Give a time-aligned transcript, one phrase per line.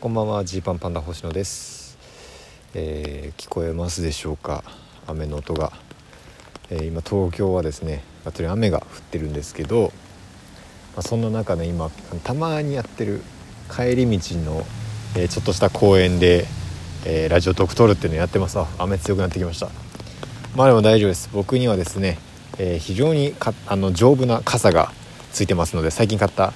[0.00, 1.98] こんばんはジーパンパンダ星野です、
[2.72, 4.62] えー、聞こえますでしょうか？
[5.08, 5.72] 雨の音が、
[6.70, 9.92] えー、今東京はですねあと雨が降ってるんですけど、
[10.94, 11.90] まあ、そんな中ね今
[12.22, 13.22] たまにやってる
[13.68, 14.64] 帰り道の、
[15.16, 16.46] えー、ちょっとした公園で、
[17.04, 18.56] えラジオトーク撮るっていうのやってます。
[18.56, 19.68] あ雨強くなってきました。
[20.54, 21.28] まあでも大丈夫です。
[21.32, 22.18] 僕にはですね、
[22.58, 24.92] え非常にかあの丈夫な傘が
[25.32, 26.52] ついてますので最近買った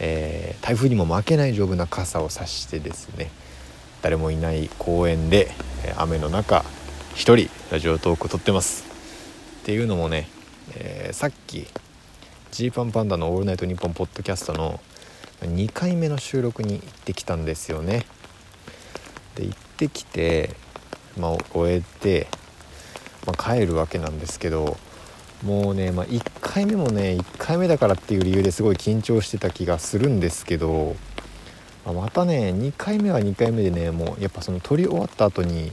[0.00, 3.30] えー、台風にも負けない丈夫な傘を差してですね
[4.02, 5.52] 誰もいない公園で
[5.96, 6.64] 雨の中
[7.14, 8.84] 一人ラジオトークを撮ってます。
[9.60, 10.28] っていうのもね、
[10.74, 11.66] えー、さっき
[12.50, 14.80] ジーパンパンダの「オールナイトニッポン」ポッドキャストの
[15.42, 18.06] 2回目の収録に行ってきたんですよね。
[19.34, 20.56] で行ってきて、
[21.18, 22.26] まあ、終えて、
[23.26, 24.78] まあ、帰るわけなんですけど
[25.42, 26.06] もうね、まあ、
[26.40, 30.96] 1回目もね1回目だからっていう理由ですごい緊張してた気がするんですけど、
[31.84, 35.70] まあ、またね2回目は2回目でねもうやっぱその撮り終わった後に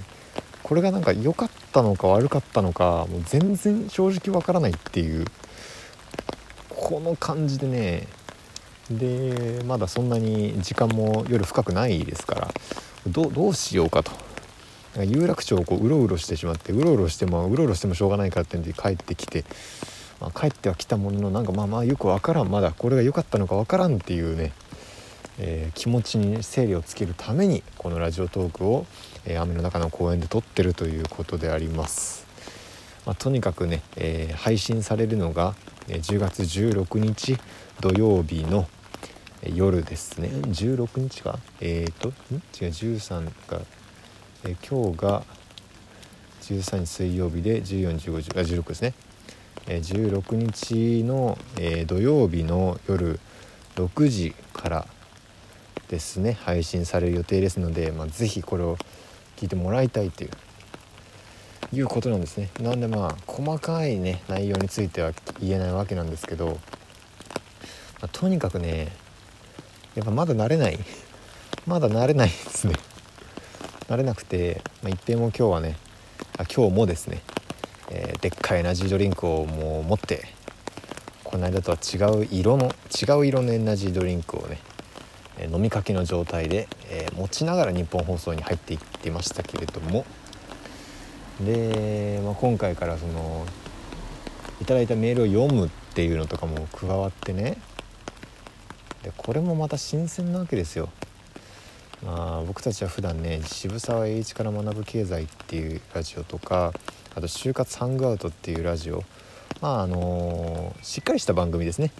[0.64, 5.26] これがなんか良かったのか悪かったのかもう全然正直わからないっていう
[6.70, 8.08] この感じでね
[8.92, 12.54] でまだそんなに時間も夜深くないですから
[13.08, 14.12] どうしようかと。
[15.06, 19.46] 有楽町をこううろうろしてしまってうろうろしてもうろうろしてもしょうがないからってんで帰ってきて、
[20.20, 24.54] まあ、帰ってはきたもののなんかまあまあよく分からんまだこれが良かったのか分からんっていうね、
[25.40, 28.86] えー、気持ちに整理をつけるためにこのラジオトークを、
[29.26, 32.26] えー、雨の中の公園で撮ってるということであります。
[33.06, 35.56] まあ、とにかくね、えー、配信されるのが
[35.88, 37.38] 10月16日
[37.80, 38.68] 土曜日の
[39.54, 40.30] 夜ですね。
[40.30, 41.40] 16日か？
[41.62, 42.12] えっ、ー、とん？
[42.12, 43.62] 違う13か。
[44.44, 45.24] え今日が
[46.42, 48.94] 13日水曜日で141516ですね、
[49.68, 53.20] 16日の、え土曜日の夜
[53.76, 54.88] 6時から
[55.90, 58.78] ですね配信される予定ですので、まあ、ぜひこれを
[59.36, 60.32] 聞いてもらいたいという
[61.74, 62.50] いうことなんですね。
[62.62, 65.12] なんでまあ細かいね内容については
[65.42, 66.54] 言えないわけなんですけど、ま
[68.04, 68.94] あ、とにかくね
[69.96, 70.80] やっぱまだ慣れない。
[71.68, 72.76] まだ慣れないですね。
[73.90, 75.78] 慣れなくて、まあ、一平も今日はね
[76.38, 77.22] あ今日もですね、
[77.90, 80.28] えー、でっかいエナジードリンクをもう持って
[81.24, 84.60] この間とは違う色の違う色のエナジードリンクをね、
[85.52, 90.06] 飲みかけの状態で、えー、持ちながら日本放送に入っていってましたけれども。
[91.42, 93.46] で、まあ、今回からその
[94.62, 97.58] いただいたメールを読むっていうのとかも加わってね。
[99.04, 100.90] でこれもまた新鮮なわけですよ。
[102.06, 106.74] まあ、僕たちは普段ね渋沢栄一から学ぶ経済っていうラジオとか
[107.18, 109.04] あと就活ハングアウトっていうラジオ。
[109.60, 111.92] まああの、しっかりした番組ですね。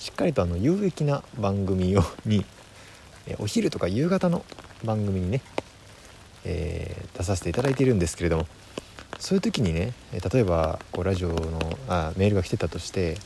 [0.00, 2.44] しっかりとあの有益な番組をに
[3.38, 4.44] お昼とか夕方の
[4.84, 5.42] 番組にね、
[6.44, 8.48] えー、出させていただいているんですけれども。
[9.20, 9.94] そういう時にね
[10.32, 13.16] 例えばこうラジオのあメールが来てたとして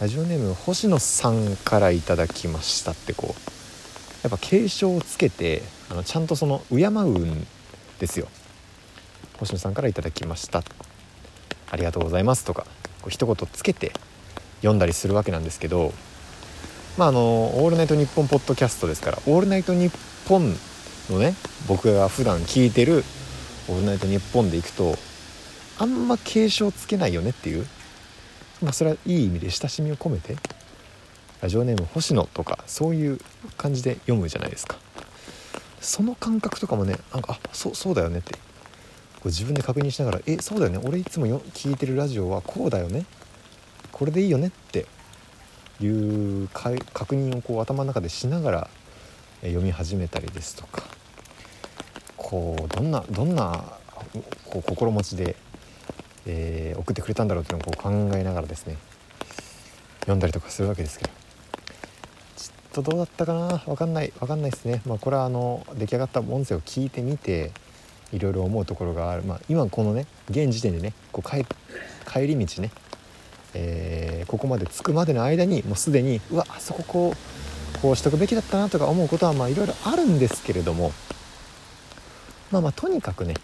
[0.00, 3.40] ラジオネーム星野さんからいただきましたってこう
[4.22, 7.46] やっぱ継承をつけてあのちゃんとその敬うん
[8.00, 8.26] ですよ。
[9.42, 10.62] 星野さんから頂きました。
[11.68, 12.44] ありがとうございます。
[12.44, 12.64] とか
[13.00, 13.92] こう一言つけて
[14.58, 15.92] 読んだりするわけなんですけど
[16.96, 17.20] まああの
[17.58, 19.98] 「オールナイトニッポン」ポッドキャストですから「オールナイトニッ
[20.28, 20.56] ポン」
[21.10, 21.34] のね
[21.66, 23.04] 僕が普段聞いてる
[23.68, 24.96] 「オールナイトニッポン」でいくと
[25.78, 27.66] あんま継承つけないよねっていう
[28.62, 30.36] まあそれはいい意味で親しみを込めて
[31.40, 33.18] ラジオネーム星野とかそういう
[33.56, 34.76] 感じで読むじゃないですか。
[35.80, 38.38] その感覚とかもねなんかあそうそうだよねって
[39.22, 40.80] こう自分で確認しながら「えそうだよね。
[40.82, 43.06] 俺いつもよ聞いてるラジオはこうだよね。
[43.92, 44.86] これでいいよね」って
[45.80, 48.70] いう確認をこう頭の中でしながら
[49.42, 50.82] 読み始めたりですとか。
[52.16, 53.64] こうどんなどんな
[54.44, 55.36] こう心持ちで、
[56.26, 58.76] えー、送ってくれたんだろうっていうのをこう考えながらですね
[60.00, 61.10] 読んだりとかするわけですけど。
[62.72, 63.58] とどうだったかな？
[63.58, 64.80] 分かんない分かんないですね。
[64.86, 67.52] まあこれはあの出来上がった音声を聞いてみて
[68.12, 69.22] いろいろ思うところがある。
[69.22, 71.44] まあ今このね現時点でねこう帰
[72.10, 72.70] 帰り道ね、
[73.54, 80.92] えー、ここまで着くまでの間にもうすでにうわあそここうこうしとくべきだったなとか思うことはまあいろいろあるんですけれども
[82.50, 83.34] まあまあとにかくね、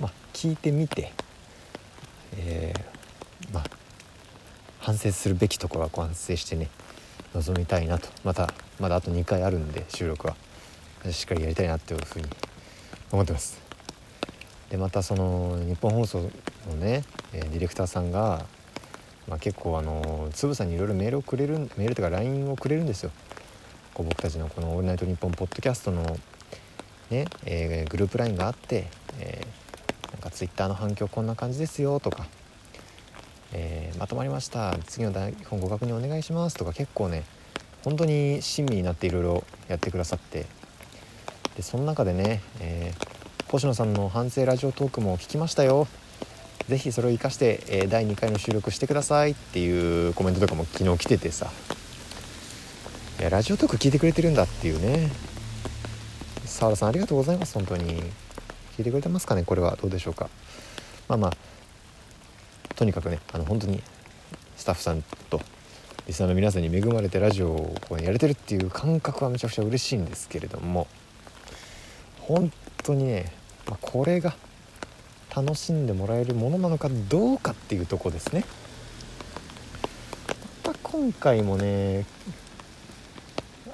[0.00, 1.12] まあ、聞いてみて、
[2.36, 3.64] えー、まあ
[4.80, 6.70] 反省するべきところは反省してね
[7.34, 8.08] 臨みたいなと。
[8.24, 10.36] またまだあと2回あるんで収録は。
[11.10, 12.26] しっかりやりたいなっていうふうに
[13.12, 13.65] 思ってます。
[14.70, 16.30] でまたその日本放送
[16.68, 18.44] のね、えディレクターさんが、
[19.28, 23.10] まあ、結構あのつぶさにいろいろメールをくれるメールとか LINE をくれるんですよ。
[23.94, 26.02] こう僕たちのこの「オールナイトニッポン」ポッドキャストの
[27.10, 32.26] ね、えー、グループ LINE があって、えー、なんか Twitter の反響こんな感じですよとか、
[33.52, 34.76] えー、まとまりました。
[34.86, 37.24] 次の台本ご確認お願いしますとか結構ね
[37.84, 40.44] 本当に親身になっていろいろやってくださって
[41.56, 43.05] でその中でね、えー、
[43.48, 45.86] 星野さんの反省ラジオトークも聞きましたよ。
[46.68, 51.48] 是非それを生かして、えー、第2回の収録してくださいっていうコメントとかも昨日来ててさ。
[53.20, 55.12] いやラジオトーク聞いてくれてるんだっていうね。
[56.44, 58.02] 澤田さんありがとうございます本当に。
[58.76, 59.76] 聞いてくれてますかねこれは。
[59.80, 60.28] どうでしょうか。
[61.06, 61.32] まあまあ
[62.74, 63.80] とにかくねあの本当に
[64.56, 65.40] スタッフさんと
[66.08, 70.88] リスナーの皆さんに恵まれてラジオをこうやれてるっていう感覚はめちゃくちゃ嬉しいんですけれども
[72.22, 72.50] 本
[72.86, 73.32] 当にね、
[73.66, 74.34] まあ、これが
[75.34, 78.44] 楽しんでもらえるものなのかどうかっていうとこですね。
[80.64, 82.06] また今回もね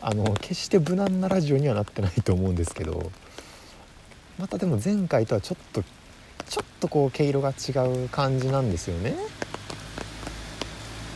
[0.01, 3.13] あの決して無難なラジオにはなってないと思うんですけど
[4.39, 5.83] またでも前回とはちょっと
[6.49, 7.73] ちょっとこう毛色が違
[8.05, 9.17] う感じなんですよね。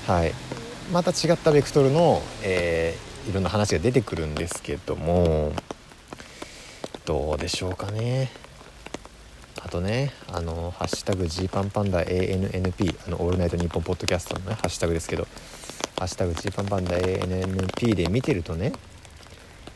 [0.06, 0.32] はい。
[0.92, 5.52] また違ったベクトルの、えー、いろんな話が出てくるんですけども
[7.04, 8.30] どうでしょうかね。
[9.66, 15.26] あとねあの「ハッシュタグ G パンパンダ ANNP」あの「オールナイトニッポン」ポッドキャストのねハッシュタグですけど
[15.98, 18.70] 「ハッシュタグ G パンパンダ ANNP」で見てるとね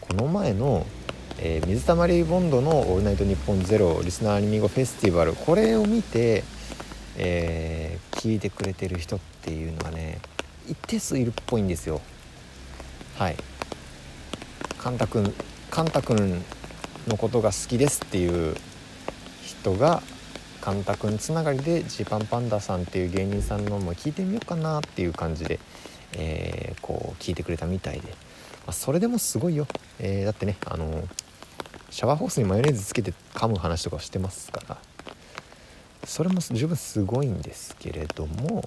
[0.00, 0.86] この前の、
[1.38, 6.44] えー、水溜りボンドの「オールナイトニッポンゼロリスナーアニミゴフェスティバルこれを見て、
[7.16, 10.20] えー、聞いてくれてる人っていうのがね
[10.68, 12.00] 一定数いるっぽいんですよ。
[13.18, 13.36] はい。
[14.78, 15.34] カンタ君
[15.68, 16.44] カンタ君
[17.08, 18.54] のことが好きですっていう
[19.60, 20.02] 人が
[20.60, 25.58] カンタ君つながりでジーパンパンダさんっていう芸人さんのも聞いてみようかなっていう感じで、
[26.14, 28.16] えー、こう聞いてくれたみたいで、ま
[28.68, 29.66] あ、それでもすごいよ、
[29.98, 31.06] えー、だってねあの
[31.90, 34.78] シャワーホースにマヨネーズつけて噛む話とかしてますから。
[36.04, 38.64] それも十分すごいんですけれども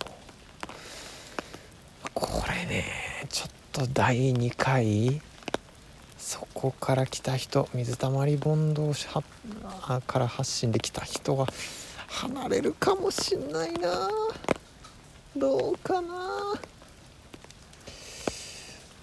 [2.14, 2.86] これね
[3.30, 5.22] ちょっと第2回
[6.18, 9.28] そこから来た人水たまりボンドを発
[10.02, 11.46] から発信できた人が
[12.08, 14.10] 離れるかもしんないな。
[15.36, 16.54] どうかな。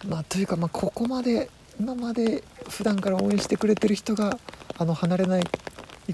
[0.09, 4.38] まあというかまあここまで今まで普段から応援してくれてる人が
[4.79, 5.44] あの離れない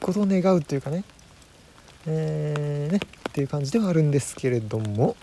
[0.01, 1.05] ことを願うというかね。
[2.07, 5.17] えー、ねっていう感じではあるんですけれども。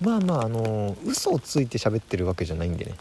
[0.00, 2.94] まあまああの嘘をついて喋ってるわけじゃないんでね。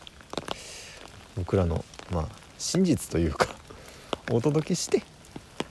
[1.35, 2.27] 僕らのまあ
[2.57, 3.56] 真実というか。
[4.29, 5.03] お届けして、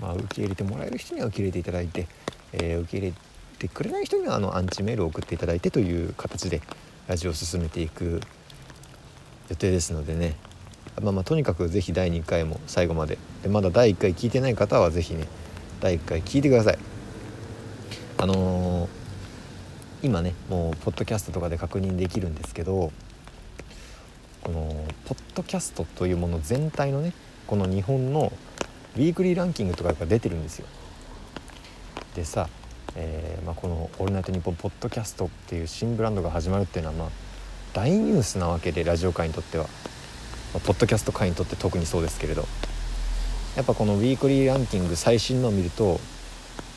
[0.00, 2.06] まあ、受け入れてもらえる人には受け入れていただいて、
[2.52, 3.12] えー、受け入れ
[3.58, 6.62] てくれない人にはあのアンチメールを送っていただいてという形で
[7.06, 8.20] ラジオを進めていく
[9.48, 10.34] 予定ですのでね。
[11.02, 13.18] まあまあとにかく是非第2回も最後まで。
[13.42, 15.28] でまだ第1回聞いてない方は是非ね
[15.80, 16.78] 第1回聞いてください。
[18.18, 18.88] あのー、
[20.02, 22.90] 今ねもうポッドキャストとかで確認できるんですけど
[24.42, 27.12] このポッドキャストというもの全体のね
[27.46, 28.32] この日本の
[28.96, 30.66] ウィークリーランキングとかが出てるんですよ。
[32.14, 32.48] でさ、
[32.94, 37.08] えー、まあ、この「オールナイトニッポン」ポッドキャストっていう新ブランドが始まるっていうのはまあ
[37.74, 39.70] 大ニュースなわけでラジオ界にとっては、ま
[40.56, 42.46] あ、ポッドキャスト界にとって特にそうですけれど。
[43.56, 45.98] やっぱこのウィークリーランキング最新のを見ると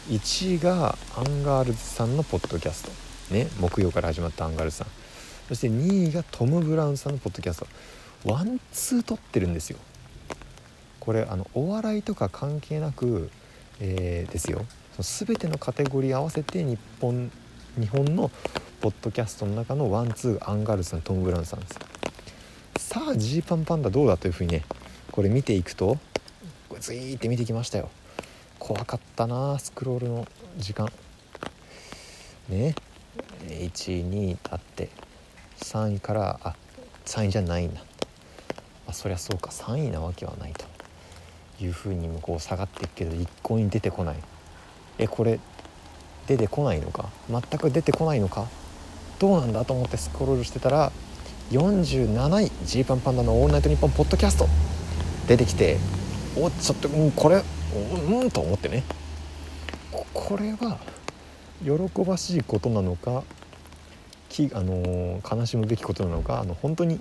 [0.09, 2.91] 1位がアンガールズさんのポッドキャスト。
[3.33, 4.87] ね木曜から始まったアンガールズさん。
[5.49, 7.67] そして2位がトム・ブラウンさんのポッドキャスト。
[8.23, 9.77] ワンツー取ってるんですよ。
[11.09, 13.31] これあのお笑いとか関係なく、
[13.79, 14.63] えー、ですよ。
[14.95, 17.31] その全てのカテゴリー合わせて日本
[17.79, 18.29] 日本の
[18.79, 21.79] ポッドキャストの中のワンツーアンガールズさんトム・ブラウンさんです。
[22.77, 24.63] さあジーパンパンダどうだというふうにね
[25.11, 25.97] これ見ていくと
[26.79, 27.89] ズイーって見てきましたよ。
[28.59, 30.27] 怖かったなスクロールの
[30.59, 30.91] 時間。
[32.49, 32.75] ね。
[33.47, 34.89] 12あって
[35.57, 36.55] 3位からあ
[37.07, 37.81] 3位じゃないんだ。
[38.85, 40.69] あそりゃそうか3位なわけはないと。
[41.61, 44.15] いうふうに向こう下がっていくけど一向に出てこない。
[44.97, 45.39] えこれ
[46.27, 47.09] 出てこないのか？
[47.29, 48.47] 全く出てこないのか？
[49.19, 50.91] どうなんだと思ってスクロールしてたら
[51.51, 54.47] 47位ジーパンパンダの「オールナイトニッポン」ポッドキャスト。
[55.27, 55.77] 出てきて
[56.35, 57.43] おちょっと、う、これ
[58.07, 58.83] うんと思ってね。
[60.13, 60.79] これは
[61.63, 63.23] 喜ばしいことなのか
[64.29, 66.99] き、あの、悲しむべきことなのかあの本当に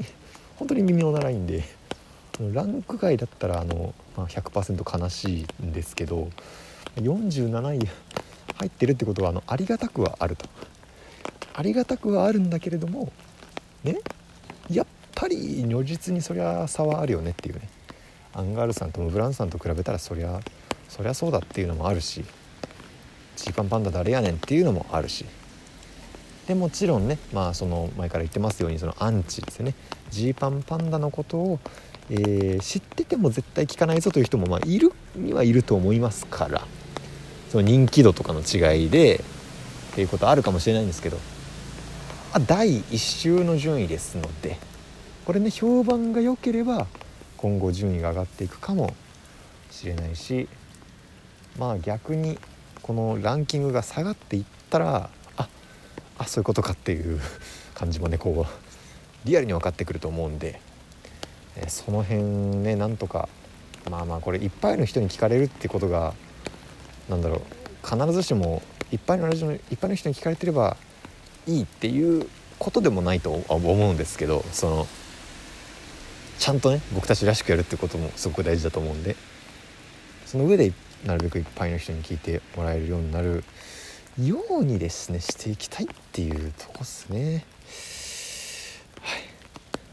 [0.57, 1.62] 本当に微妙なラインで
[2.40, 6.28] ランク外だったらあの、まあ、100%悲しいんですけど
[6.97, 7.88] 47位
[8.59, 10.49] 入ってるってことはあのありがたくはあると。
[11.54, 13.12] ありがたくはあるんだけれども
[13.83, 13.99] ね
[14.71, 17.68] やっぱり如実にそりゃ差はあるよねっていうね。
[18.33, 20.40] アンガールさんとムブランさんと比べたらそりゃ
[20.88, 22.25] そりゃそうだっていうのもあるし
[23.37, 25.25] ジーパンパンダ誰やねんっていうのもあるし。
[26.47, 29.75] でもちろんねまあその前から言ってますようにそのアンチですよね。
[30.09, 31.61] ジーパンパンダのことを、
[32.11, 36.67] えー、知ってても絶対聞かないぞという人もまあいるにはいると思いますから
[37.50, 39.23] その人気度とかの違いで
[39.93, 41.19] っていうことあるかもしれないんですけど
[42.33, 44.59] あ第1週の順位ですので
[45.25, 46.87] これね評判が良ければ
[47.37, 48.95] 今後順位が上がっていくかも
[49.71, 50.49] しれないし
[51.59, 52.38] まあ逆に
[52.83, 55.49] このランキングが下がっていったらあ
[56.19, 57.21] あそういうことかっていう
[57.75, 60.61] 感じもねこうリアルに分かってくると思うんで、
[61.69, 63.29] その辺ねなんとか
[63.91, 66.15] まあまあこれいっぱいの人に聞かれるってことが
[67.09, 67.41] なんだろう
[67.87, 68.62] 必ずしも
[68.93, 70.77] いっぱいのラジオいっぱいの人に聞かれてれば
[71.47, 74.87] いいっていうことでもないと思うんですけどその
[76.38, 79.17] ちゃんとね僕たちらしくやるってこともすごく大事だと思うんで
[80.27, 80.73] その上で
[81.07, 83.45] なるべくいっぱいの人に聞いてもらえるようになる
[84.21, 87.45] ようにですねしていきたいっていうとこっすね、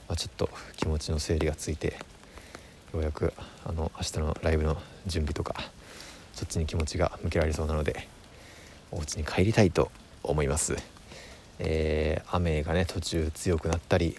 [0.09, 1.97] あ、ちょっと気持ちの整理がついて
[2.93, 3.33] ようやく
[3.65, 5.55] あの明日のライブの準備とか
[6.33, 8.07] そっちに気持ちが向けられそうなので
[8.91, 9.91] お家に帰りたいと
[10.23, 10.75] 思います、
[11.59, 14.15] えー、雨がね途中強くなったり、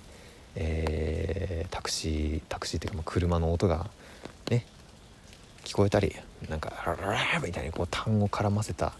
[0.54, 3.86] えー、タクシータクシーっていうか車の音が
[4.50, 4.66] ね
[5.64, 6.14] 聞こえたり
[6.48, 8.92] なんか「ラララ」みたいにこう単語絡ませた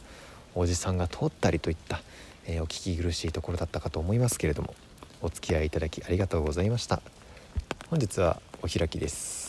[0.55, 2.01] おじさんが通ったりといった、
[2.47, 4.75] えー、お聞き苦しいところだったかと思いますけれども
[5.23, 7.01] お付き合いいただきありがとうございました。
[7.91, 9.46] 本日はお開きです。